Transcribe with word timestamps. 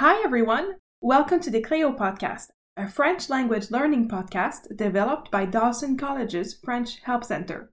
Hi, 0.00 0.22
everyone. 0.24 0.76
Welcome 1.02 1.40
to 1.40 1.50
the 1.50 1.60
Cleo 1.60 1.92
Podcast, 1.92 2.46
a 2.74 2.88
French 2.88 3.28
language 3.28 3.70
learning 3.70 4.08
podcast 4.08 4.74
developed 4.74 5.30
by 5.30 5.44
Dawson 5.44 5.98
College's 5.98 6.58
French 6.64 7.00
Help 7.02 7.22
Center. 7.22 7.70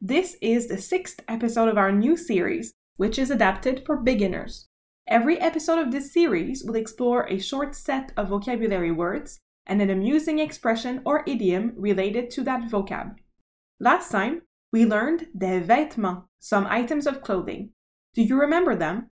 This 0.00 0.38
is 0.40 0.68
the 0.68 0.78
sixth 0.78 1.20
episode 1.28 1.68
of 1.68 1.76
our 1.76 1.92
new 1.92 2.16
series, 2.16 2.72
which 2.96 3.18
is 3.18 3.30
adapted 3.30 3.82
for 3.84 3.98
beginners. 3.98 4.68
Every 5.06 5.38
episode 5.38 5.78
of 5.78 5.92
this 5.92 6.14
series 6.14 6.64
will 6.64 6.76
explore 6.76 7.28
a 7.28 7.38
short 7.38 7.74
set 7.74 8.10
of 8.16 8.28
vocabulary 8.28 8.90
words 8.90 9.38
and 9.66 9.82
an 9.82 9.90
amusing 9.90 10.38
expression 10.38 11.02
or 11.04 11.24
idiom 11.26 11.74
related 11.76 12.30
to 12.30 12.44
that 12.44 12.70
vocab. 12.70 13.16
Last 13.80 14.10
time, 14.10 14.40
we 14.72 14.86
learned 14.86 15.26
des 15.36 15.60
vêtements, 15.60 16.24
some 16.40 16.66
items 16.70 17.06
of 17.06 17.20
clothing. 17.20 17.72
Do 18.14 18.22
you 18.22 18.40
remember 18.40 18.74
them? 18.74 19.10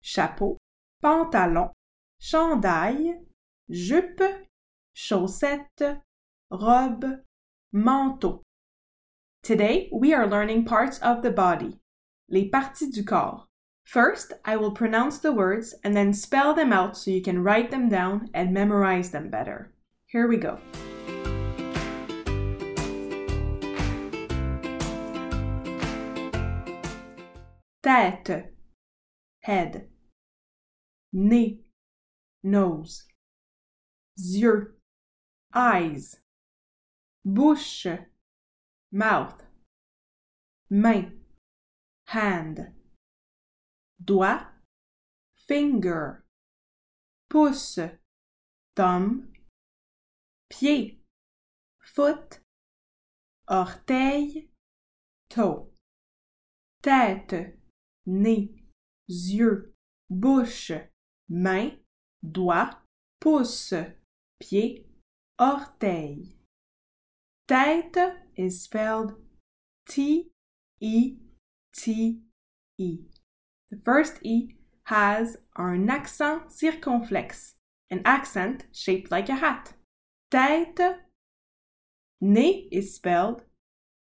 Chapeau, 0.00 0.56
pantalon, 1.00 1.70
chandail, 2.20 3.20
jupe, 3.70 4.48
chaussette, 4.94 6.00
robe, 6.50 7.20
manteau. 7.74 8.42
Today, 9.42 9.88
we 9.92 10.12
are 10.12 10.26
learning 10.26 10.64
parts 10.64 10.98
of 10.98 11.22
the 11.22 11.30
body, 11.30 11.78
les 12.28 12.48
parties 12.48 12.90
du 12.90 13.04
corps. 13.04 13.46
First, 13.84 14.32
I 14.44 14.56
will 14.56 14.72
pronounce 14.72 15.18
the 15.18 15.32
words 15.32 15.74
and 15.82 15.96
then 15.96 16.12
spell 16.12 16.52
them 16.52 16.72
out 16.72 16.96
so 16.96 17.10
you 17.10 17.22
can 17.22 17.42
write 17.42 17.70
them 17.70 17.88
down 17.88 18.28
and 18.34 18.52
memorize 18.52 19.10
them 19.10 19.30
better. 19.30 19.72
Here 20.06 20.26
we 20.26 20.36
go. 20.36 20.58
Tête, 27.82 28.48
head 29.42 29.88
nez, 31.12 31.60
nose, 32.42 33.06
yeux, 34.16 34.78
eyes, 35.54 36.20
bouche, 37.24 37.86
mouth, 38.92 39.42
main, 40.70 41.12
hand, 42.06 42.72
doigt, 44.04 44.46
finger, 45.34 46.24
pouce, 47.30 47.78
thumb, 48.76 49.32
pied, 50.50 51.00
foot, 51.80 52.40
orteil, 53.48 54.48
toe, 55.30 55.70
tête, 56.82 57.58
nez, 58.06 58.54
yeux, 59.06 59.74
bouche, 60.10 60.72
main, 61.28 61.78
doigt, 62.22 62.76
pouce, 63.20 63.74
pied, 64.40 64.84
orteil. 65.40 66.34
Tête 67.48 68.14
is 68.36 68.62
spelled 68.62 69.14
T 69.88 70.30
E 70.80 71.16
T 71.74 72.20
E. 72.78 72.98
The 73.70 73.80
first 73.84 74.18
E 74.22 74.56
has 74.84 75.36
an 75.56 75.90
accent 75.90 76.50
circonflexe, 76.50 77.54
an 77.90 78.02
accent 78.04 78.66
shaped 78.72 79.10
like 79.10 79.28
a 79.28 79.36
hat. 79.36 79.74
Tête. 80.30 80.98
Nez 82.20 82.68
is 82.72 82.96
spelled 82.96 83.42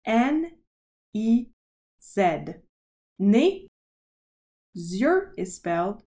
N 0.06 0.52
E 1.14 1.48
Z. 2.02 2.56
Nez. 3.20 3.68
Yeux 4.76 5.32
is 5.38 5.56
spelled 5.56 6.04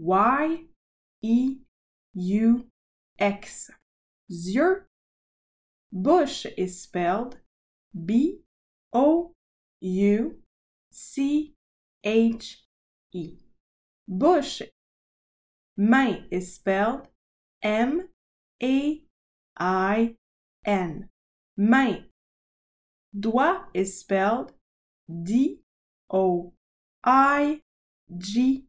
Y 0.00 0.64
E 1.20 1.58
U 2.14 2.64
X. 3.18 3.70
Yeux. 4.30 4.86
Bouche 5.92 6.46
is 6.56 6.82
spelled 6.82 7.36
B 7.92 8.40
O 8.94 9.34
U 9.80 10.36
C 10.90 11.54
H 12.02 12.64
E. 13.12 13.34
Bouche. 14.08 14.62
Main 15.76 16.24
is 16.30 16.54
spelled 16.54 17.08
M 17.62 18.08
A 18.62 19.02
I 19.58 20.14
N. 20.64 21.10
Main. 21.58 22.06
Doigt 23.18 23.68
is 23.74 24.00
spelled 24.00 24.52
D 25.10 25.60
O 26.10 26.54
I 27.04 27.60
G 28.16 28.64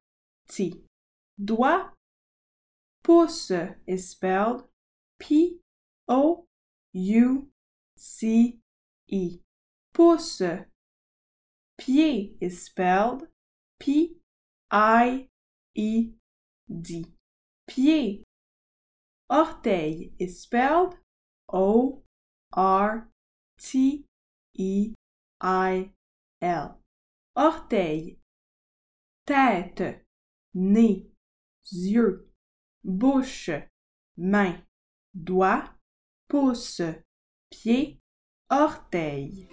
T. 0.49 0.83
Doigt. 1.43 1.93
Pouce 3.03 3.75
is 3.87 4.09
spelled 4.09 4.63
P 5.19 5.59
O 6.07 6.45
U 6.93 7.47
C 7.97 8.59
E. 9.07 9.39
Pouce. 9.93 10.65
Pied 11.77 12.37
is 12.39 12.63
spelled 12.65 13.23
P 13.79 14.17
I 14.69 15.27
E 15.73 16.11
D. 16.69 17.05
Pied. 17.67 18.23
Orteil 19.31 20.11
is 20.19 20.41
spelled 20.41 20.97
O 21.51 22.03
R 22.53 23.07
T 23.57 24.05
E 24.53 24.93
I 25.39 25.91
L. 26.41 26.79
Orteil. 27.35 28.17
Tête 29.25 30.01
nez, 30.53 31.10
yeux, 31.71 32.27
bouche, 32.83 33.49
main, 34.17 34.55
doigt, 35.13 35.69
pouce, 36.29 36.81
pied, 37.51 37.99
orteil. 38.49 39.47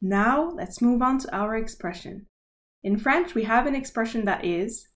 Now 0.00 0.50
let's 0.54 0.82
move 0.82 1.00
on 1.00 1.18
to 1.20 1.34
our 1.34 1.56
expression. 1.56 2.26
In 2.82 2.98
French, 2.98 3.34
we 3.34 3.44
have 3.44 3.66
an 3.66 3.74
expression 3.74 4.26
that 4.26 4.44
is 4.44 4.88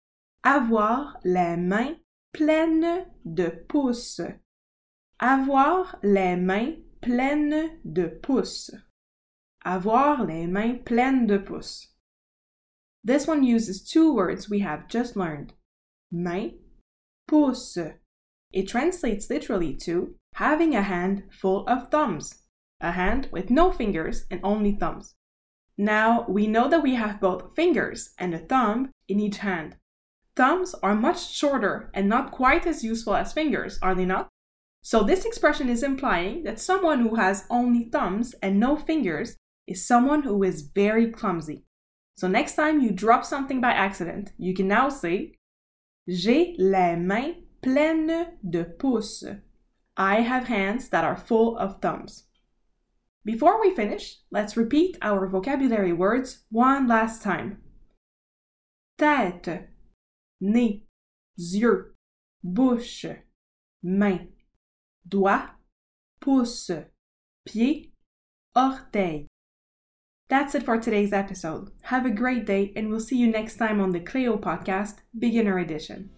avoir 0.45 1.15
les 1.25 1.57
mains 1.57 1.97
pleines 2.35 3.07
de 3.25 3.51
pouces. 3.69 4.21
Avoir 5.19 5.99
les 6.03 6.37
mains 6.37 6.77
pleines 7.01 7.71
de 7.91 8.09
pouces. 8.23 8.71
Avoir 9.65 10.25
les 10.25 10.47
mains 10.47 10.85
pleines 10.85 11.27
de 11.27 11.39
pouces. 11.39 11.89
This 13.05 13.27
one 13.27 13.43
uses 13.43 13.83
two 13.83 14.15
words 14.15 14.49
we 14.49 14.61
have 14.61 14.89
just 14.89 15.17
learned. 15.17 15.53
Main, 16.11 16.59
pouce. 17.27 17.77
It 18.53 18.69
translates 18.69 19.29
literally 19.29 19.75
to 19.77 20.15
having 20.35 20.75
a 20.75 20.83
hand 20.83 21.25
full 21.31 21.67
of 21.69 21.91
thumbs. 21.91 22.43
A 22.81 22.93
hand 22.93 23.29
with 23.33 23.51
no 23.51 23.73
fingers 23.73 24.25
and 24.31 24.41
only 24.45 24.73
thumbs. 24.73 25.15
Now, 25.77 26.25
we 26.29 26.47
know 26.47 26.69
that 26.69 26.83
we 26.83 26.95
have 26.95 27.21
both 27.21 27.55
fingers 27.55 28.11
and 28.19 28.35
a 28.35 28.39
thumb 28.39 28.91
in 29.09 29.21
each 29.21 29.39
hand. 29.39 29.77
Thumbs 30.35 30.75
are 30.83 30.95
much 30.95 31.31
shorter 31.31 31.91
and 31.95 32.09
not 32.09 32.31
quite 32.31 32.67
as 32.67 32.85
useful 32.85 33.15
as 33.15 33.33
fingers, 33.33 33.79
are 33.83 33.95
they 33.95 34.05
not? 34.05 34.29
So, 34.83 35.03
this 35.03 35.25
expression 35.25 35.69
is 35.69 35.83
implying 35.83 36.45
that 36.45 36.61
someone 36.61 37.01
who 37.01 37.17
has 37.17 37.47
only 37.51 37.85
thumbs 37.85 38.35
and 38.41 38.59
no 38.59 38.77
fingers 38.77 39.37
is 39.69 39.87
someone 39.87 40.23
who 40.23 40.43
is 40.43 40.63
very 40.63 41.11
clumsy. 41.13 41.65
So 42.17 42.27
next 42.27 42.55
time 42.55 42.81
you 42.81 42.91
drop 42.91 43.25
something 43.25 43.61
by 43.61 43.71
accident, 43.71 44.33
you 44.39 44.55
can 44.55 44.67
now 44.67 44.89
say 44.89 45.35
J'ai 46.09 46.57
les 46.59 46.97
mains 46.97 47.37
pleines 47.63 48.29
de 48.49 48.65
pouces. 48.65 49.41
I 49.97 50.23
have 50.23 50.49
hands 50.49 50.89
that 50.89 51.05
are 51.05 51.17
full 51.17 51.59
of 51.59 51.81
thumbs. 51.83 52.25
Before 53.25 53.61
we 53.61 53.75
finish, 53.75 54.21
let's 54.31 54.57
repeat 54.57 54.97
our 55.03 55.29
vocabulary 55.29 55.93
words 55.93 56.45
one 56.51 56.89
last 56.89 57.23
time. 57.23 57.59
Tête, 58.99 59.67
nez, 60.41 60.83
yeux, 61.37 61.95
bouche, 62.43 63.19
main, 63.83 64.29
doigt, 65.07 65.51
pouce, 66.21 66.71
pied, 67.45 67.93
orteil. 68.57 69.27
That's 70.29 70.55
it 70.55 70.63
for 70.63 70.77
today's 70.77 71.15
episode. 71.15 71.71
Have 71.85 72.05
a 72.05 72.11
great 72.11 72.45
day, 72.45 72.71
and 72.77 72.91
we'll 72.91 73.01
see 73.01 73.17
you 73.17 73.29
next 73.29 73.57
time 73.57 73.81
on 73.81 73.93
the 73.93 74.01
Cleo 74.01 74.37
Podcast, 74.37 74.97
Beginner 75.19 75.59
Edition. 75.59 76.11